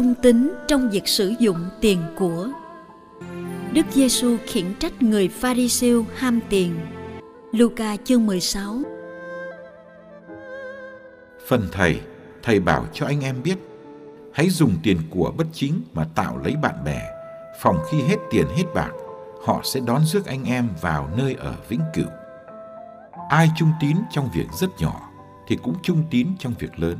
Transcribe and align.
Trung 0.00 0.14
tín 0.22 0.50
trong 0.68 0.90
việc 0.90 1.08
sử 1.08 1.34
dụng 1.38 1.68
tiền 1.80 2.02
của 2.18 2.48
Đức 3.72 3.86
Giêsu 3.92 4.36
khiển 4.46 4.64
trách 4.78 5.02
người 5.02 5.28
Pharisêu 5.28 6.04
ham 6.16 6.40
tiền. 6.48 6.74
Luca 7.52 7.96
chương 8.04 8.26
16 8.26 8.76
Phần 11.48 11.68
thầy, 11.72 12.00
thầy 12.42 12.60
bảo 12.60 12.86
cho 12.92 13.06
anh 13.06 13.20
em 13.20 13.42
biết, 13.42 13.56
hãy 14.32 14.50
dùng 14.50 14.76
tiền 14.82 14.98
của 15.10 15.32
bất 15.36 15.46
chính 15.52 15.82
mà 15.92 16.06
tạo 16.14 16.38
lấy 16.38 16.56
bạn 16.62 16.84
bè, 16.84 17.02
phòng 17.60 17.78
khi 17.90 18.00
hết 18.00 18.16
tiền 18.30 18.46
hết 18.56 18.64
bạc, 18.74 18.92
họ 19.44 19.60
sẽ 19.64 19.80
đón 19.86 20.04
rước 20.04 20.26
anh 20.26 20.44
em 20.44 20.68
vào 20.80 21.10
nơi 21.16 21.34
ở 21.34 21.54
vĩnh 21.68 21.82
cửu. 21.94 22.08
Ai 23.28 23.48
trung 23.56 23.72
tín 23.80 23.96
trong 24.10 24.30
việc 24.34 24.46
rất 24.60 24.70
nhỏ 24.78 25.10
thì 25.48 25.56
cũng 25.62 25.74
trung 25.82 26.02
tín 26.10 26.28
trong 26.38 26.54
việc 26.58 26.78
lớn. 26.78 26.96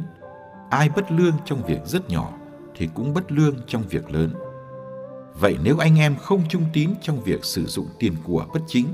Ai 0.71 0.89
bất 0.89 1.13
lương 1.13 1.35
trong 1.45 1.63
việc 1.67 1.81
rất 1.87 2.11
nhỏ 2.11 2.33
thì 2.81 2.89
cũng 2.95 3.15
bất 3.15 3.33
lương 3.33 3.57
trong 3.67 3.83
việc 3.83 4.11
lớn. 4.11 4.31
Vậy 5.35 5.57
nếu 5.63 5.79
anh 5.79 5.99
em 5.99 6.17
không 6.17 6.43
trung 6.49 6.65
tín 6.73 6.91
trong 7.03 7.23
việc 7.23 7.45
sử 7.45 7.67
dụng 7.67 7.87
tiền 7.99 8.17
của 8.25 8.47
bất 8.55 8.61
chính, 8.67 8.87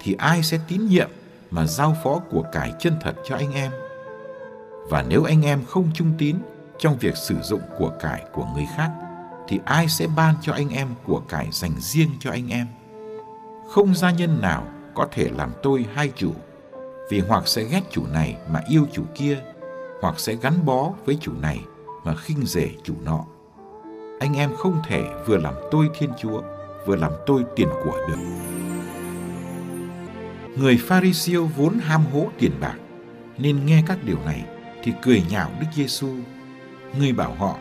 thì 0.00 0.14
ai 0.18 0.42
sẽ 0.42 0.58
tín 0.68 0.86
nhiệm 0.86 1.10
mà 1.50 1.66
giao 1.66 1.96
phó 2.04 2.20
của 2.30 2.44
cải 2.52 2.72
chân 2.78 2.94
thật 3.00 3.16
cho 3.24 3.36
anh 3.36 3.52
em? 3.52 3.72
Và 4.90 5.04
nếu 5.08 5.24
anh 5.24 5.42
em 5.42 5.64
không 5.64 5.90
trung 5.94 6.12
tín 6.18 6.36
trong 6.78 6.98
việc 6.98 7.16
sử 7.16 7.34
dụng 7.42 7.60
của 7.78 7.92
cải 8.00 8.24
của 8.32 8.46
người 8.54 8.66
khác, 8.76 8.90
thì 9.48 9.60
ai 9.64 9.88
sẽ 9.88 10.06
ban 10.16 10.34
cho 10.42 10.52
anh 10.52 10.68
em 10.68 10.88
của 11.06 11.20
cải 11.28 11.48
dành 11.52 11.74
riêng 11.80 12.10
cho 12.20 12.30
anh 12.30 12.48
em? 12.48 12.66
Không 13.70 13.94
gia 13.94 14.10
nhân 14.10 14.38
nào 14.42 14.66
có 14.94 15.08
thể 15.12 15.30
làm 15.36 15.52
tôi 15.62 15.86
hai 15.94 16.12
chủ, 16.16 16.32
vì 17.10 17.20
hoặc 17.20 17.48
sẽ 17.48 17.64
ghét 17.64 17.82
chủ 17.90 18.06
này 18.12 18.36
mà 18.52 18.60
yêu 18.68 18.86
chủ 18.92 19.02
kia, 19.14 19.38
hoặc 20.00 20.20
sẽ 20.20 20.34
gắn 20.34 20.64
bó 20.64 20.92
với 21.04 21.18
chủ 21.20 21.32
này 21.40 21.60
mà 22.08 22.14
khinh 22.14 22.46
rể 22.46 22.70
chủ 22.82 22.94
nọ. 23.04 23.24
Anh 24.20 24.36
em 24.36 24.50
không 24.56 24.82
thể 24.86 25.04
vừa 25.26 25.36
làm 25.36 25.54
tôi 25.70 25.88
Thiên 25.98 26.10
Chúa, 26.18 26.42
vừa 26.86 26.96
làm 26.96 27.12
tôi 27.26 27.44
tiền 27.56 27.68
của 27.84 27.98
được. 28.08 28.16
Người 30.56 30.76
Pharisêu 30.76 31.46
vốn 31.56 31.78
ham 31.78 32.04
hố 32.12 32.26
tiền 32.38 32.52
bạc, 32.60 32.76
nên 33.38 33.66
nghe 33.66 33.82
các 33.86 33.98
điều 34.04 34.18
này 34.24 34.44
thì 34.82 34.92
cười 35.02 35.22
nhạo 35.30 35.50
Đức 35.60 35.66
Giêsu. 35.74 36.08
Người 36.98 37.12
bảo 37.12 37.34
họ, 37.34 37.58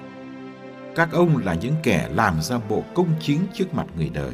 các 0.96 1.12
ông 1.12 1.38
là 1.38 1.54
những 1.54 1.76
kẻ 1.84 2.10
làm 2.14 2.42
ra 2.42 2.58
bộ 2.70 2.84
công 2.96 3.10
chính 3.20 3.40
trước 3.54 3.74
mặt 3.74 3.86
người 3.98 4.10
đời, 4.10 4.34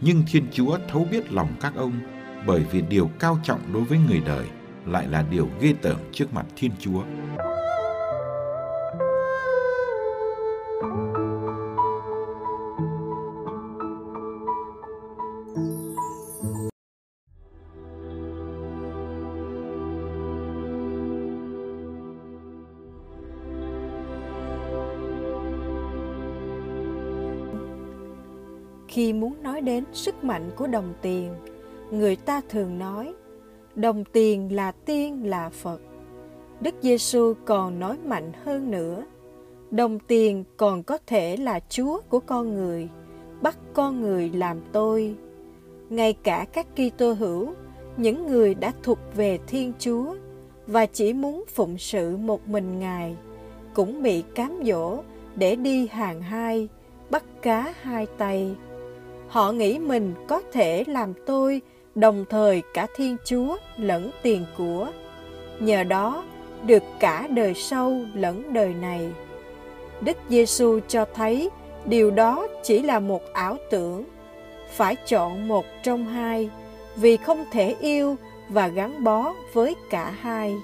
nhưng 0.00 0.22
Thiên 0.26 0.46
Chúa 0.52 0.78
thấu 0.88 1.06
biết 1.10 1.32
lòng 1.32 1.48
các 1.60 1.72
ông, 1.76 2.00
bởi 2.46 2.60
vì 2.70 2.82
điều 2.82 3.10
cao 3.18 3.38
trọng 3.42 3.72
đối 3.72 3.82
với 3.84 3.98
người 4.08 4.20
đời 4.26 4.46
lại 4.86 5.06
là 5.08 5.24
điều 5.30 5.48
ghê 5.60 5.74
tởm 5.82 5.96
trước 6.12 6.34
mặt 6.34 6.46
Thiên 6.56 6.70
Chúa. 6.80 7.02
Khi 28.94 29.12
muốn 29.12 29.42
nói 29.42 29.60
đến 29.60 29.84
sức 29.92 30.24
mạnh 30.24 30.50
của 30.56 30.66
đồng 30.66 30.92
tiền, 31.02 31.34
người 31.90 32.16
ta 32.16 32.40
thường 32.48 32.78
nói, 32.78 33.14
đồng 33.74 34.04
tiền 34.12 34.54
là 34.54 34.72
tiên, 34.72 35.26
là 35.26 35.48
phật. 35.48 35.80
Đức 36.60 36.74
giêsu 36.80 37.34
còn 37.44 37.78
nói 37.78 37.98
mạnh 38.04 38.32
hơn 38.44 38.70
nữa, 38.70 39.04
đồng 39.70 39.98
tiền 39.98 40.44
còn 40.56 40.82
có 40.82 40.98
thể 41.06 41.36
là 41.36 41.60
chúa 41.68 42.00
của 42.08 42.20
con 42.20 42.54
người, 42.54 42.88
bắt 43.42 43.58
con 43.72 44.00
người 44.00 44.30
làm 44.30 44.60
tôi. 44.72 45.14
Ngay 45.90 46.12
cả 46.12 46.46
các 46.52 46.66
kitô 46.76 47.12
hữu, 47.12 47.54
những 47.96 48.26
người 48.26 48.54
đã 48.54 48.72
thuộc 48.82 48.98
về 49.16 49.38
thiên 49.46 49.72
chúa 49.78 50.14
và 50.66 50.86
chỉ 50.86 51.12
muốn 51.12 51.44
phụng 51.48 51.78
sự 51.78 52.16
một 52.16 52.48
mình 52.48 52.78
ngài, 52.78 53.16
cũng 53.74 54.02
bị 54.02 54.22
cám 54.34 54.62
dỗ 54.64 55.02
để 55.36 55.56
đi 55.56 55.86
hàng 55.86 56.22
hai, 56.22 56.68
bắt 57.10 57.24
cá 57.42 57.74
hai 57.82 58.06
tay. 58.18 58.56
Họ 59.34 59.52
nghĩ 59.52 59.78
mình 59.78 60.14
có 60.28 60.42
thể 60.52 60.84
làm 60.86 61.14
tôi 61.26 61.60
đồng 61.94 62.24
thời 62.30 62.62
cả 62.74 62.86
Thiên 62.96 63.16
Chúa 63.24 63.56
lẫn 63.76 64.10
tiền 64.22 64.44
của. 64.56 64.88
Nhờ 65.60 65.82
đó, 65.84 66.24
được 66.66 66.82
cả 67.00 67.26
đời 67.30 67.54
sau 67.54 68.00
lẫn 68.14 68.52
đời 68.52 68.74
này. 68.74 69.12
Đức 70.00 70.16
Giêsu 70.28 70.80
cho 70.88 71.04
thấy 71.14 71.50
điều 71.84 72.10
đó 72.10 72.46
chỉ 72.62 72.82
là 72.82 73.00
một 73.00 73.22
ảo 73.32 73.56
tưởng. 73.70 74.04
Phải 74.70 74.96
chọn 75.06 75.48
một 75.48 75.64
trong 75.82 76.06
hai, 76.06 76.50
vì 76.96 77.16
không 77.16 77.44
thể 77.52 77.76
yêu 77.80 78.16
và 78.48 78.68
gắn 78.68 79.04
bó 79.04 79.34
với 79.52 79.74
cả 79.90 80.14
hai. 80.20 80.56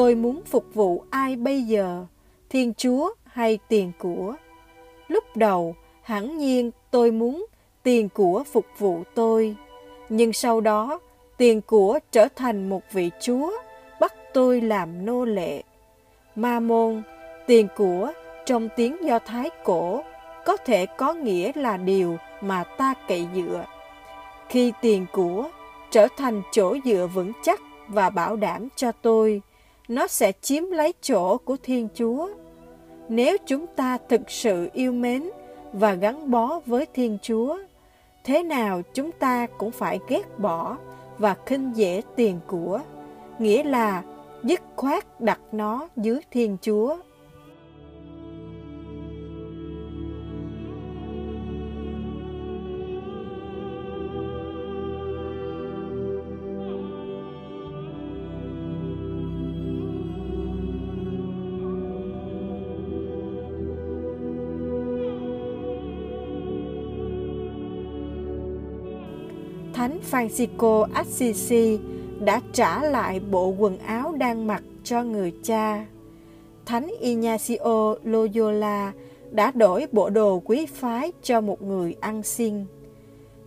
Tôi 0.00 0.14
muốn 0.14 0.42
phục 0.44 0.74
vụ 0.74 1.04
ai 1.10 1.36
bây 1.36 1.62
giờ, 1.62 2.06
Thiên 2.50 2.74
Chúa 2.74 3.10
hay 3.24 3.58
tiền 3.68 3.92
của? 3.98 4.34
Lúc 5.08 5.24
đầu, 5.36 5.74
hẳn 6.02 6.38
nhiên 6.38 6.70
tôi 6.90 7.10
muốn 7.10 7.46
tiền 7.82 8.08
của 8.08 8.44
phục 8.52 8.66
vụ 8.78 9.02
tôi, 9.14 9.56
nhưng 10.08 10.32
sau 10.32 10.60
đó 10.60 11.00
tiền 11.36 11.60
của 11.60 11.98
trở 12.12 12.28
thành 12.36 12.68
một 12.68 12.82
vị 12.92 13.10
chúa 13.20 13.52
bắt 14.00 14.14
tôi 14.34 14.60
làm 14.60 15.06
nô 15.06 15.24
lệ. 15.24 15.62
Ma 16.34 16.60
môn, 16.60 17.02
tiền 17.46 17.68
của 17.76 18.12
trong 18.46 18.68
tiếng 18.76 18.96
Do 19.04 19.18
Thái 19.18 19.50
cổ 19.64 20.02
có 20.46 20.56
thể 20.56 20.86
có 20.86 21.12
nghĩa 21.12 21.52
là 21.54 21.76
điều 21.76 22.16
mà 22.40 22.64
ta 22.64 22.94
cậy 23.08 23.26
dựa. 23.34 23.64
Khi 24.48 24.72
tiền 24.80 25.06
của 25.12 25.50
trở 25.90 26.06
thành 26.16 26.42
chỗ 26.52 26.76
dựa 26.84 27.08
vững 27.14 27.32
chắc 27.42 27.60
và 27.88 28.10
bảo 28.10 28.36
đảm 28.36 28.68
cho 28.76 28.92
tôi, 28.92 29.42
nó 29.90 30.06
sẽ 30.06 30.32
chiếm 30.40 30.70
lấy 30.70 30.92
chỗ 31.02 31.38
của 31.38 31.56
Thiên 31.62 31.88
Chúa. 31.94 32.28
Nếu 33.08 33.36
chúng 33.46 33.66
ta 33.66 33.98
thực 34.08 34.30
sự 34.30 34.68
yêu 34.72 34.92
mến 34.92 35.30
và 35.72 35.94
gắn 35.94 36.30
bó 36.30 36.60
với 36.66 36.86
Thiên 36.94 37.18
Chúa, 37.22 37.58
thế 38.24 38.42
nào 38.42 38.82
chúng 38.94 39.12
ta 39.12 39.46
cũng 39.58 39.70
phải 39.70 39.98
ghét 40.08 40.38
bỏ 40.38 40.76
và 41.18 41.36
khinh 41.46 41.72
dễ 41.74 42.02
tiền 42.16 42.40
của, 42.46 42.80
nghĩa 43.38 43.62
là 43.62 44.02
dứt 44.42 44.60
khoát 44.76 45.20
đặt 45.20 45.40
nó 45.52 45.88
dưới 45.96 46.20
Thiên 46.30 46.56
Chúa. 46.62 46.96
Thánh 69.80 70.00
Francisco 70.10 70.86
Assisi 70.94 71.78
đã 72.24 72.40
trả 72.52 72.82
lại 72.82 73.20
bộ 73.30 73.54
quần 73.58 73.78
áo 73.78 74.14
đang 74.18 74.46
mặc 74.46 74.62
cho 74.84 75.02
người 75.02 75.32
cha. 75.42 75.86
Thánh 76.66 76.90
Ignacio 77.00 77.94
Loyola 78.04 78.92
đã 79.30 79.50
đổi 79.50 79.86
bộ 79.92 80.10
đồ 80.10 80.42
quý 80.44 80.66
phái 80.66 81.12
cho 81.22 81.40
một 81.40 81.62
người 81.62 81.94
ăn 82.00 82.22
xin. 82.22 82.64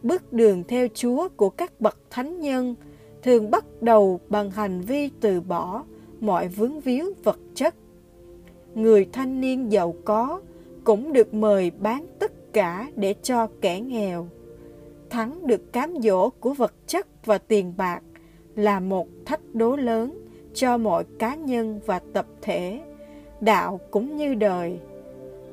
Bước 0.03 0.33
đường 0.33 0.63
theo 0.67 0.87
Chúa 0.93 1.27
của 1.37 1.49
các 1.49 1.81
bậc 1.81 1.97
thánh 2.09 2.39
nhân 2.39 2.75
thường 3.23 3.51
bắt 3.51 3.65
đầu 3.81 4.19
bằng 4.29 4.51
hành 4.51 4.81
vi 4.81 5.09
từ 5.21 5.41
bỏ 5.41 5.83
mọi 6.19 6.47
vướng 6.47 6.79
víu 6.79 7.13
vật 7.23 7.39
chất. 7.55 7.75
Người 8.75 9.07
thanh 9.11 9.41
niên 9.41 9.71
giàu 9.71 9.95
có 10.05 10.41
cũng 10.83 11.13
được 11.13 11.33
mời 11.33 11.71
bán 11.79 12.05
tất 12.19 12.53
cả 12.53 12.91
để 12.95 13.15
cho 13.23 13.47
kẻ 13.61 13.79
nghèo. 13.79 14.27
Thắng 15.13 15.47
được 15.47 15.73
cám 15.73 15.93
dỗ 16.01 16.29
của 16.29 16.53
vật 16.53 16.73
chất 16.87 17.25
và 17.25 17.37
tiền 17.37 17.73
bạc 17.77 17.99
là 18.55 18.79
một 18.79 19.07
thách 19.25 19.39
đố 19.53 19.75
lớn 19.75 20.27
cho 20.53 20.77
mọi 20.77 21.03
cá 21.19 21.35
nhân 21.35 21.79
và 21.85 21.99
tập 22.13 22.25
thể, 22.41 22.79
đạo 23.41 23.79
cũng 23.91 24.17
như 24.17 24.33
đời. 24.33 24.79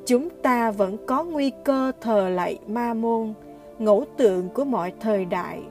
Chúng 0.05 0.29
ta 0.43 0.71
vẫn 0.71 0.97
có 1.07 1.23
nguy 1.23 1.51
cơ 1.63 1.91
thờ 2.01 2.29
lạy 2.29 2.59
ma 2.67 2.93
môn, 2.93 3.33
ngẫu 3.79 4.05
tượng 4.17 4.49
của 4.49 4.65
mọi 4.65 4.93
thời 4.99 5.25
đại 5.25 5.61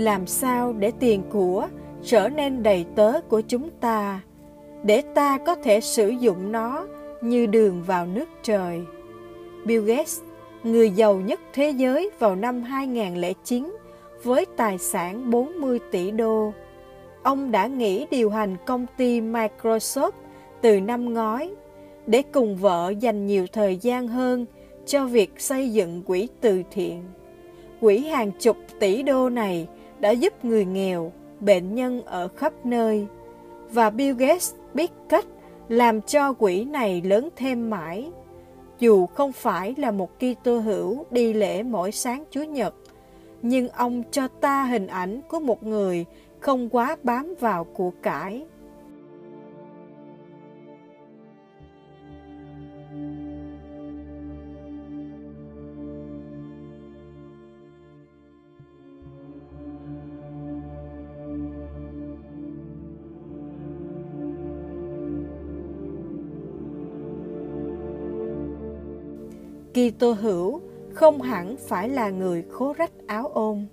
làm 0.00 0.26
sao 0.26 0.72
để 0.72 0.92
tiền 1.00 1.22
của 1.30 1.68
trở 2.02 2.28
nên 2.28 2.62
đầy 2.62 2.86
tớ 2.96 3.20
của 3.28 3.40
chúng 3.40 3.70
ta 3.80 4.20
để 4.82 5.02
ta 5.14 5.38
có 5.38 5.54
thể 5.54 5.80
sử 5.80 6.08
dụng 6.08 6.52
nó 6.52 6.86
như 7.20 7.46
đường 7.46 7.82
vào 7.82 8.06
nước 8.06 8.28
trời. 8.42 8.80
Bill 9.64 9.84
Gates, 9.84 10.20
người 10.62 10.90
giàu 10.90 11.16
nhất 11.16 11.40
thế 11.52 11.70
giới 11.70 12.10
vào 12.18 12.36
năm 12.36 12.62
2009 12.62 13.76
với 14.22 14.46
tài 14.56 14.78
sản 14.78 15.30
40 15.30 15.78
tỷ 15.90 16.10
đô. 16.10 16.52
Ông 17.22 17.50
đã 17.50 17.66
nghỉ 17.66 18.06
điều 18.10 18.30
hành 18.30 18.56
công 18.66 18.86
ty 18.96 19.20
Microsoft 19.20 20.10
từ 20.60 20.80
năm 20.80 21.14
ngoái 21.14 21.50
để 22.06 22.22
cùng 22.32 22.56
vợ 22.56 22.92
dành 23.00 23.26
nhiều 23.26 23.46
thời 23.52 23.76
gian 23.76 24.08
hơn 24.08 24.46
cho 24.86 25.06
việc 25.06 25.30
xây 25.38 25.72
dựng 25.72 26.02
quỹ 26.02 26.28
từ 26.40 26.62
thiện. 26.70 27.02
Quỹ 27.80 27.98
hàng 27.98 28.30
chục 28.40 28.56
tỷ 28.80 29.02
đô 29.02 29.28
này 29.28 29.68
đã 30.00 30.10
giúp 30.10 30.44
người 30.44 30.64
nghèo, 30.64 31.12
bệnh 31.40 31.74
nhân 31.74 32.02
ở 32.04 32.28
khắp 32.28 32.52
nơi. 32.66 33.06
Và 33.72 33.90
Bill 33.90 34.16
Gates 34.18 34.54
biết 34.74 34.90
cách 35.08 35.26
làm 35.68 36.00
cho 36.00 36.32
quỹ 36.32 36.64
này 36.64 37.02
lớn 37.02 37.28
thêm 37.36 37.70
mãi. 37.70 38.10
Dù 38.78 39.06
không 39.06 39.32
phải 39.32 39.74
là 39.78 39.90
một 39.90 40.10
Kitô 40.18 40.58
hữu 40.58 41.04
đi 41.10 41.32
lễ 41.32 41.62
mỗi 41.62 41.92
sáng 41.92 42.24
Chúa 42.30 42.42
Nhật, 42.42 42.74
nhưng 43.42 43.68
ông 43.68 44.02
cho 44.10 44.28
ta 44.28 44.64
hình 44.64 44.86
ảnh 44.86 45.20
của 45.28 45.40
một 45.40 45.62
người 45.62 46.04
không 46.40 46.68
quá 46.68 46.96
bám 47.02 47.34
vào 47.40 47.64
của 47.64 47.90
cải. 48.02 48.44
Kitô 69.80 70.12
hữu 70.12 70.60
không 70.94 71.22
hẳn 71.22 71.56
phải 71.56 71.88
là 71.88 72.10
người 72.10 72.44
khố 72.50 72.72
rách 72.72 72.92
áo 73.06 73.28
ôm, 73.28 73.66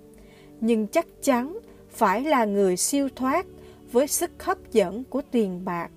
nhưng 0.60 0.86
chắc 0.86 1.06
chắn 1.22 1.58
phải 1.90 2.24
là 2.24 2.44
người 2.44 2.76
siêu 2.76 3.08
thoát 3.16 3.46
với 3.92 4.06
sức 4.06 4.30
hấp 4.42 4.72
dẫn 4.72 5.04
của 5.04 5.22
tiền 5.30 5.64
bạc. 5.64 5.90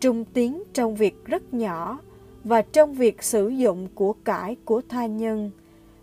Trung 0.00 0.24
tiến 0.24 0.62
trong 0.72 0.94
việc 0.94 1.24
rất 1.24 1.54
nhỏ 1.54 1.98
và 2.44 2.62
trong 2.62 2.94
việc 2.94 3.22
sử 3.22 3.48
dụng 3.48 3.88
của 3.94 4.12
cải 4.12 4.56
của 4.64 4.82
tha 4.88 5.06
nhân. 5.06 5.50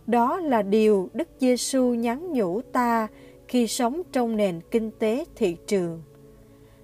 Đó 0.07 0.39
là 0.39 0.61
điều 0.61 1.09
Đức 1.13 1.27
Giêsu 1.39 1.93
nhắn 1.93 2.33
nhủ 2.33 2.61
ta 2.61 3.07
khi 3.47 3.67
sống 3.67 4.01
trong 4.11 4.37
nền 4.37 4.61
kinh 4.71 4.91
tế 4.99 5.25
thị 5.35 5.57
trường. 5.67 6.01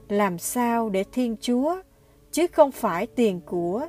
Làm 0.10 0.38
sao 0.38 0.90
để 0.90 1.04
Thiên 1.12 1.36
Chúa, 1.42 1.76
chứ 2.32 2.48
không 2.48 2.72
phải 2.72 3.08
tiền 3.08 3.42
của, 3.46 3.88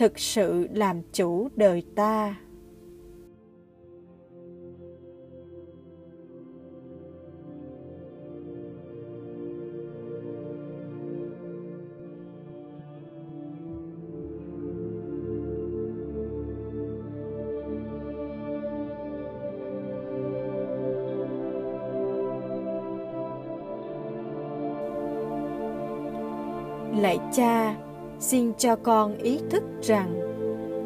thực 0.00 0.18
sự 0.18 0.68
làm 0.74 1.02
chủ 1.12 1.48
đời 1.56 1.82
ta. 1.94 2.34
Xin 28.30 28.52
cho 28.58 28.76
con 28.76 29.18
ý 29.18 29.38
thức 29.50 29.62
rằng 29.82 30.14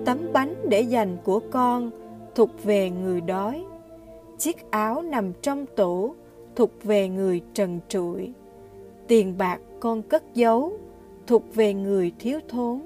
tấm 0.05 0.19
bánh 0.33 0.55
để 0.69 0.81
dành 0.81 1.17
của 1.25 1.41
con 1.51 1.91
thuộc 2.35 2.51
về 2.65 2.91
người 2.91 3.21
đói. 3.21 3.65
Chiếc 4.39 4.71
áo 4.71 5.03
nằm 5.03 5.33
trong 5.43 5.67
tủ 5.77 6.15
thuộc 6.57 6.71
về 6.83 7.09
người 7.09 7.43
trần 7.55 7.81
trụi. 7.89 8.33
Tiền 9.09 9.39
bạc 9.39 9.61
con 9.81 10.03
cất 10.03 10.35
giấu 10.35 10.73
thuộc 11.27 11.55
về 11.55 11.75
người 11.75 12.13
thiếu 12.19 12.41
thốn. 12.49 12.81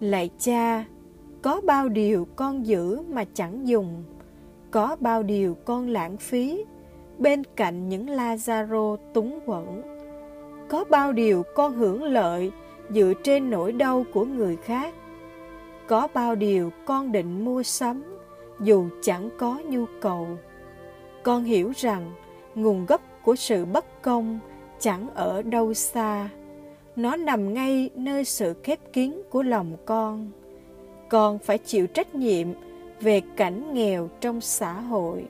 Lạy 0.00 0.30
cha, 0.38 0.84
có 1.42 1.60
bao 1.64 1.88
điều 1.88 2.26
con 2.36 2.66
giữ 2.66 3.02
mà 3.08 3.24
chẳng 3.34 3.68
dùng? 3.68 4.04
Có 4.70 4.96
bao 5.00 5.22
điều 5.22 5.56
con 5.64 5.88
lãng 5.88 6.16
phí 6.16 6.64
bên 7.18 7.42
cạnh 7.56 7.88
những 7.88 8.06
Lazaro 8.06 8.96
túng 9.14 9.40
quẫn? 9.46 9.82
Có 10.68 10.84
bao 10.90 11.12
điều 11.12 11.42
con 11.54 11.74
hưởng 11.74 12.02
lợi 12.02 12.50
dựa 12.94 13.12
trên 13.22 13.50
nỗi 13.50 13.72
đau 13.72 14.04
của 14.12 14.24
người 14.24 14.56
khác. 14.56 14.94
Có 15.86 16.08
bao 16.14 16.34
điều 16.34 16.72
con 16.84 17.12
định 17.12 17.44
mua 17.44 17.62
sắm, 17.62 18.02
dù 18.60 18.88
chẳng 19.02 19.30
có 19.38 19.60
nhu 19.64 19.84
cầu. 20.00 20.28
Con 21.22 21.44
hiểu 21.44 21.72
rằng 21.76 22.12
nguồn 22.54 22.86
gốc 22.86 23.00
của 23.24 23.36
sự 23.36 23.64
bất 23.64 24.02
công 24.02 24.38
chẳng 24.78 25.08
ở 25.14 25.42
đâu 25.42 25.74
xa. 25.74 26.28
Nó 26.96 27.16
nằm 27.16 27.54
ngay 27.54 27.90
nơi 27.94 28.24
sự 28.24 28.54
khép 28.62 28.78
kín 28.92 29.22
của 29.30 29.42
lòng 29.42 29.76
con. 29.86 30.30
Con 31.08 31.38
phải 31.38 31.58
chịu 31.58 31.86
trách 31.86 32.14
nhiệm 32.14 32.48
về 33.00 33.20
cảnh 33.36 33.74
nghèo 33.74 34.08
trong 34.20 34.40
xã 34.40 34.72
hội. 34.72 35.24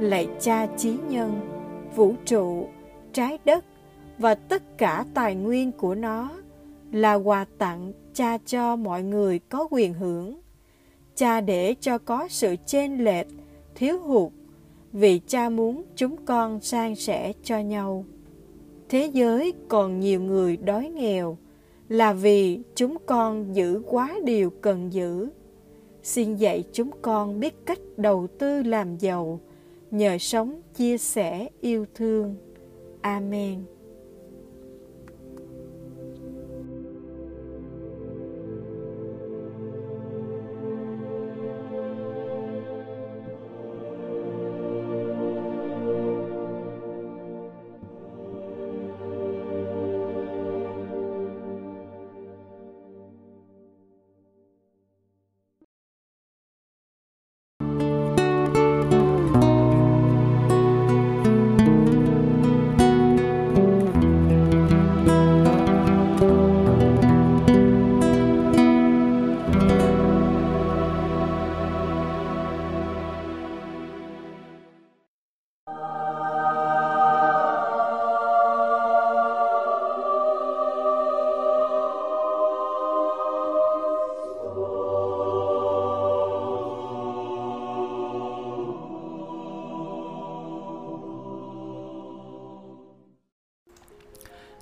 Lạy 0.00 0.28
cha 0.40 0.66
trí 0.76 0.96
nhân, 1.08 1.40
vũ 1.94 2.14
trụ, 2.24 2.68
trái 3.12 3.38
đất 3.44 3.64
và 4.18 4.34
tất 4.34 4.78
cả 4.78 5.04
tài 5.14 5.34
nguyên 5.34 5.72
của 5.72 5.94
nó 5.94 6.30
là 6.92 7.14
quà 7.14 7.46
tặng 7.58 7.92
cha 8.14 8.38
cho 8.46 8.76
mọi 8.76 9.02
người 9.02 9.38
có 9.38 9.68
quyền 9.70 9.94
hưởng. 9.94 10.40
Cha 11.14 11.40
để 11.40 11.74
cho 11.80 11.98
có 11.98 12.28
sự 12.30 12.56
chênh 12.66 13.04
lệch, 13.04 13.26
thiếu 13.74 13.98
hụt 13.98 14.32
vì 14.92 15.20
cha 15.26 15.48
muốn 15.48 15.84
chúng 15.96 16.16
con 16.24 16.60
san 16.60 16.94
sẻ 16.94 17.32
cho 17.42 17.58
nhau. 17.58 18.04
Thế 18.88 19.10
giới 19.12 19.52
còn 19.68 20.00
nhiều 20.00 20.20
người 20.20 20.56
đói 20.56 20.90
nghèo 20.90 21.38
là 21.88 22.12
vì 22.12 22.60
chúng 22.74 22.96
con 23.06 23.54
giữ 23.54 23.82
quá 23.86 24.14
điều 24.24 24.50
cần 24.50 24.92
giữ. 24.92 25.28
Xin 26.02 26.36
dạy 26.36 26.64
chúng 26.72 26.90
con 27.02 27.40
biết 27.40 27.66
cách 27.66 27.78
đầu 27.96 28.26
tư 28.38 28.62
làm 28.62 28.96
giàu 28.96 29.40
nhờ 29.90 30.18
sống 30.18 30.60
chia 30.74 30.98
sẻ 30.98 31.48
yêu 31.60 31.86
thương. 31.94 32.36
Amen. 33.02 33.77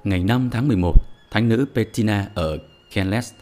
Ngày 0.06 0.24
5 0.24 0.48
tháng 0.52 0.68
11, 0.68 0.92
Thánh 1.30 1.48
nữ 1.48 1.66
Petina 1.74 2.26
ở 2.34 2.58
Kenles. 2.92 3.32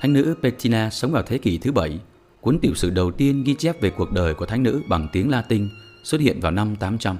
Thánh 0.00 0.12
nữ 0.12 0.34
Petina 0.42 0.90
sống 0.90 1.12
vào 1.12 1.22
thế 1.22 1.38
kỷ 1.38 1.58
thứ 1.58 1.72
bảy. 1.72 1.98
Cuốn 2.40 2.58
tiểu 2.58 2.74
sử 2.74 2.90
đầu 2.90 3.10
tiên 3.10 3.44
ghi 3.44 3.54
chép 3.54 3.80
về 3.80 3.90
cuộc 3.90 4.12
đời 4.12 4.34
của 4.34 4.46
thánh 4.46 4.62
nữ 4.62 4.82
bằng 4.88 5.08
tiếng 5.12 5.30
Latin 5.30 5.68
xuất 6.04 6.20
hiện 6.20 6.40
vào 6.40 6.52
năm 6.52 6.76
800. 6.76 7.16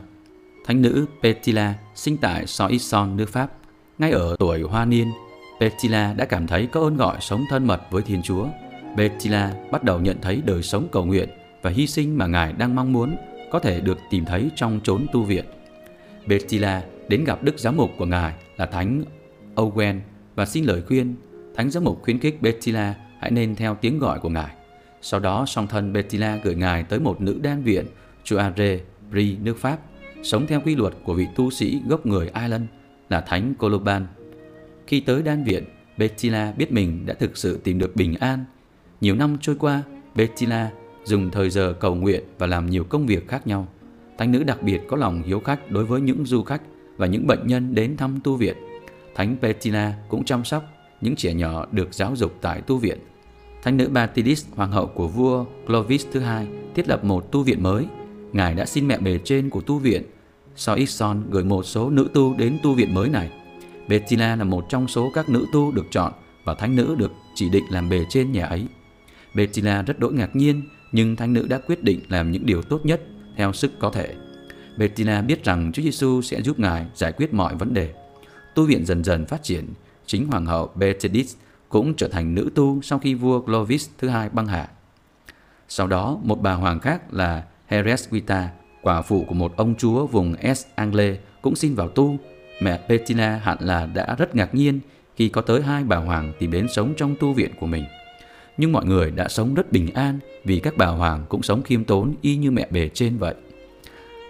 Thánh 0.66 0.82
nữ 0.82 1.06
Petila 1.22 1.74
sinh 1.94 2.16
tại 2.16 2.46
Soissons, 2.46 3.18
nước 3.18 3.28
Pháp. 3.28 3.52
Ngay 3.98 4.10
ở 4.10 4.36
tuổi 4.38 4.62
hoa 4.62 4.84
niên, 4.84 5.12
Petila 5.60 6.12
đã 6.12 6.24
cảm 6.24 6.46
thấy 6.46 6.66
có 6.66 6.80
ơn 6.80 6.96
gọi 6.96 7.16
sống 7.20 7.44
thân 7.50 7.66
mật 7.66 7.80
với 7.90 8.02
Thiên 8.02 8.22
Chúa. 8.22 8.46
Petila 8.96 9.54
bắt 9.70 9.84
đầu 9.84 10.00
nhận 10.00 10.16
thấy 10.22 10.42
đời 10.44 10.62
sống 10.62 10.88
cầu 10.92 11.04
nguyện 11.04 11.28
và 11.62 11.70
hy 11.70 11.86
sinh 11.86 12.18
mà 12.18 12.26
Ngài 12.26 12.52
đang 12.52 12.74
mong 12.74 12.92
muốn 12.92 13.16
có 13.50 13.58
thể 13.58 13.80
được 13.80 13.98
tìm 14.10 14.24
thấy 14.24 14.50
trong 14.56 14.80
chốn 14.84 15.06
tu 15.12 15.22
viện. 15.22 15.44
Petila 16.28 16.82
đến 17.12 17.24
gặp 17.24 17.42
đức 17.42 17.58
giám 17.58 17.76
mục 17.76 17.90
của 17.98 18.06
Ngài 18.06 18.34
là 18.56 18.66
Thánh 18.66 19.04
Owen 19.54 20.00
và 20.34 20.46
xin 20.46 20.64
lời 20.64 20.82
khuyên. 20.88 21.14
Thánh 21.54 21.70
giám 21.70 21.84
mục 21.84 22.02
khuyến 22.02 22.18
khích 22.18 22.42
Betila 22.42 22.94
hãy 23.20 23.30
nên 23.30 23.56
theo 23.56 23.74
tiếng 23.74 23.98
gọi 23.98 24.18
của 24.18 24.28
Ngài. 24.28 24.54
Sau 25.02 25.20
đó, 25.20 25.44
song 25.46 25.66
thân 25.66 25.92
Betila 25.92 26.38
gửi 26.42 26.54
Ngài 26.54 26.84
tới 26.84 27.00
một 27.00 27.20
nữ 27.20 27.38
đan 27.42 27.62
viện, 27.62 27.86
Chuare, 28.24 28.80
Bri, 29.10 29.36
nước 29.42 29.58
Pháp, 29.58 29.78
sống 30.22 30.46
theo 30.46 30.60
quy 30.60 30.76
luật 30.76 30.94
của 31.04 31.14
vị 31.14 31.26
tu 31.36 31.50
sĩ 31.50 31.82
gốc 31.88 32.06
người 32.06 32.30
Ireland 32.34 32.64
là 33.08 33.20
Thánh 33.20 33.54
Coloban. 33.54 34.06
Khi 34.86 35.00
tới 35.00 35.22
đan 35.22 35.44
viện, 35.44 35.64
Betila 35.96 36.52
biết 36.56 36.72
mình 36.72 37.06
đã 37.06 37.14
thực 37.14 37.36
sự 37.36 37.60
tìm 37.64 37.78
được 37.78 37.96
bình 37.96 38.14
an. 38.20 38.44
Nhiều 39.00 39.14
năm 39.14 39.36
trôi 39.40 39.56
qua, 39.58 39.82
Betila 40.14 40.70
dùng 41.04 41.30
thời 41.30 41.50
giờ 41.50 41.72
cầu 41.80 41.94
nguyện 41.94 42.22
và 42.38 42.46
làm 42.46 42.66
nhiều 42.66 42.84
công 42.84 43.06
việc 43.06 43.28
khác 43.28 43.46
nhau. 43.46 43.68
Thánh 44.18 44.32
nữ 44.32 44.44
đặc 44.44 44.62
biệt 44.62 44.80
có 44.88 44.96
lòng 44.96 45.22
hiếu 45.22 45.40
khách 45.40 45.70
đối 45.70 45.84
với 45.84 46.00
những 46.00 46.26
du 46.26 46.42
khách 46.42 46.62
và 46.96 47.06
những 47.06 47.26
bệnh 47.26 47.46
nhân 47.46 47.74
đến 47.74 47.96
thăm 47.96 48.20
tu 48.24 48.36
viện. 48.36 48.56
Thánh 49.14 49.36
Petina 49.42 49.94
cũng 50.08 50.24
chăm 50.24 50.44
sóc 50.44 50.64
những 51.00 51.16
trẻ 51.16 51.34
nhỏ 51.34 51.66
được 51.72 51.94
giáo 51.94 52.16
dục 52.16 52.38
tại 52.40 52.60
tu 52.60 52.78
viện. 52.78 52.98
Thánh 53.62 53.76
nữ 53.76 53.88
Batidis, 53.88 54.46
hoàng 54.54 54.72
hậu 54.72 54.86
của 54.86 55.08
vua 55.08 55.44
Clovis 55.66 56.06
thứ 56.12 56.20
hai, 56.20 56.46
thiết 56.74 56.88
lập 56.88 57.04
một 57.04 57.32
tu 57.32 57.42
viện 57.42 57.62
mới. 57.62 57.86
Ngài 58.32 58.54
đã 58.54 58.66
xin 58.66 58.88
mẹ 58.88 58.98
bề 58.98 59.18
trên 59.24 59.50
của 59.50 59.60
tu 59.60 59.78
viện 59.78 60.02
Soixon 60.56 61.22
gửi 61.30 61.44
một 61.44 61.62
số 61.62 61.90
nữ 61.90 62.08
tu 62.14 62.34
đến 62.34 62.58
tu 62.62 62.74
viện 62.74 62.94
mới 62.94 63.08
này. 63.08 63.30
Bettina 63.88 64.36
là 64.36 64.44
một 64.44 64.64
trong 64.68 64.88
số 64.88 65.10
các 65.14 65.28
nữ 65.28 65.46
tu 65.52 65.72
được 65.72 65.86
chọn 65.90 66.12
và 66.44 66.54
thánh 66.54 66.76
nữ 66.76 66.94
được 66.98 67.12
chỉ 67.34 67.48
định 67.48 67.64
làm 67.70 67.88
bề 67.88 68.06
trên 68.08 68.32
nhà 68.32 68.46
ấy. 68.46 68.66
Bettina 69.34 69.82
rất 69.82 69.98
đỗi 69.98 70.12
ngạc 70.12 70.36
nhiên, 70.36 70.62
nhưng 70.92 71.16
thánh 71.16 71.32
nữ 71.32 71.46
đã 71.48 71.58
quyết 71.58 71.82
định 71.82 72.00
làm 72.08 72.32
những 72.32 72.46
điều 72.46 72.62
tốt 72.62 72.80
nhất 72.86 73.00
theo 73.36 73.52
sức 73.52 73.72
có 73.78 73.90
thể. 73.90 74.14
Bettina 74.76 75.22
biết 75.22 75.44
rằng 75.44 75.72
Chúa 75.72 75.82
Giêsu 75.82 76.22
sẽ 76.22 76.42
giúp 76.42 76.58
ngài 76.58 76.86
giải 76.94 77.12
quyết 77.12 77.34
mọi 77.34 77.54
vấn 77.54 77.74
đề. 77.74 77.94
Tu 78.54 78.66
viện 78.66 78.84
dần 78.86 79.04
dần 79.04 79.26
phát 79.26 79.42
triển, 79.42 79.68
chính 80.06 80.26
hoàng 80.26 80.46
hậu 80.46 80.70
Betedis 80.74 81.34
cũng 81.68 81.94
trở 81.94 82.08
thành 82.08 82.34
nữ 82.34 82.50
tu 82.54 82.82
sau 82.82 82.98
khi 82.98 83.14
vua 83.14 83.40
Clovis 83.40 83.88
thứ 83.98 84.08
hai 84.08 84.28
băng 84.28 84.46
hà. 84.46 84.68
Sau 85.68 85.86
đó, 85.86 86.18
một 86.22 86.40
bà 86.40 86.52
hoàng 86.52 86.80
khác 86.80 87.14
là 87.14 87.44
Heresquita, 87.66 88.48
quả 88.82 89.02
phụ 89.02 89.24
của 89.28 89.34
một 89.34 89.56
ông 89.56 89.74
chúa 89.74 90.06
vùng 90.06 90.34
S. 90.54 90.66
Angle 90.74 91.16
cũng 91.42 91.56
xin 91.56 91.74
vào 91.74 91.88
tu. 91.88 92.16
Mẹ 92.60 92.80
Bettina 92.88 93.40
hẳn 93.44 93.58
là 93.60 93.86
đã 93.86 94.14
rất 94.18 94.34
ngạc 94.34 94.54
nhiên 94.54 94.80
khi 95.16 95.28
có 95.28 95.40
tới 95.40 95.62
hai 95.62 95.84
bà 95.84 95.96
hoàng 95.96 96.32
tìm 96.38 96.50
đến 96.50 96.66
sống 96.68 96.94
trong 96.96 97.14
tu 97.20 97.32
viện 97.32 97.50
của 97.60 97.66
mình. 97.66 97.84
Nhưng 98.56 98.72
mọi 98.72 98.84
người 98.84 99.10
đã 99.10 99.28
sống 99.28 99.54
rất 99.54 99.72
bình 99.72 99.94
an 99.94 100.18
vì 100.44 100.60
các 100.60 100.76
bà 100.76 100.86
hoàng 100.86 101.24
cũng 101.28 101.42
sống 101.42 101.62
khiêm 101.62 101.84
tốn 101.84 102.14
y 102.22 102.36
như 102.36 102.50
mẹ 102.50 102.66
bề 102.70 102.88
trên 102.88 103.18
vậy. 103.18 103.34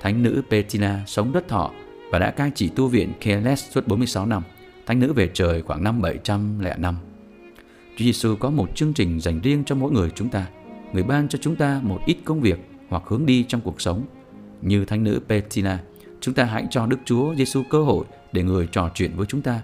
Thánh 0.03 0.23
nữ 0.23 0.43
petina 0.51 1.03
sống 1.07 1.33
rất 1.33 1.49
thọ 1.49 1.71
và 2.11 2.19
đã 2.19 2.31
cai 2.31 2.51
trị 2.55 2.71
tu 2.77 2.89
viện 2.89 3.13
Keles 3.21 3.71
suốt 3.71 3.87
46 3.87 4.27
năm. 4.27 4.43
Thánh 4.87 5.01
nữ 5.01 5.13
về 5.13 5.31
trời 5.35 5.63
khoảng 5.63 5.85
năm 5.85 6.03
705 6.03 6.83
năm. 6.83 6.97
Chúa 7.97 8.05
Giêsu 8.05 8.37
có 8.37 8.51
một 8.51 8.77
chương 8.77 8.93
trình 8.93 9.21
dành 9.21 9.41
riêng 9.41 9.65
cho 9.65 9.75
mỗi 9.75 9.93
người 9.93 10.11
chúng 10.11 10.29
ta. 10.29 10.47
Người 10.93 11.03
ban 11.03 11.29
cho 11.29 11.39
chúng 11.43 11.57
ta 11.57 11.81
một 11.83 12.01
ít 12.07 12.17
công 12.25 12.41
việc 12.41 12.59
hoặc 12.89 13.03
hướng 13.07 13.27
đi 13.27 13.45
trong 13.49 13.61
cuộc 13.61 13.81
sống 13.81 14.05
như 14.63 14.85
thánh 14.85 15.05
nữ 15.05 15.21
petina 15.29 15.79
chúng 16.21 16.35
ta 16.35 16.45
hãy 16.45 16.67
cho 16.71 16.87
Đức 16.87 16.99
Chúa 17.05 17.35
Giêsu 17.35 17.63
cơ 17.71 17.83
hội 17.83 18.05
để 18.33 18.43
người 18.43 18.69
trò 18.73 18.91
chuyện 18.95 19.13
với 19.17 19.27
chúng 19.27 19.43
ta. 19.43 19.61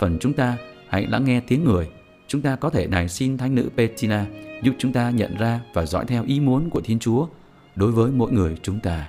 Phần 0.00 0.18
chúng 0.20 0.32
ta 0.32 0.56
hãy 0.88 1.06
lắng 1.06 1.24
nghe 1.24 1.40
tiếng 1.40 1.64
người. 1.64 1.88
Chúng 2.28 2.42
ta 2.42 2.56
có 2.56 2.70
thể 2.70 2.86
này 2.86 3.08
xin 3.08 3.38
thánh 3.38 3.54
nữ 3.54 3.70
petina 3.76 4.26
giúp 4.62 4.74
chúng 4.78 4.92
ta 4.92 5.10
nhận 5.10 5.36
ra 5.36 5.60
và 5.74 5.86
dõi 5.86 6.04
theo 6.08 6.24
ý 6.24 6.40
muốn 6.40 6.70
của 6.70 6.80
Thiên 6.80 6.98
Chúa 6.98 7.26
đối 7.76 7.92
với 7.92 8.10
mỗi 8.10 8.32
người 8.32 8.56
chúng 8.62 8.80
ta. 8.80 9.08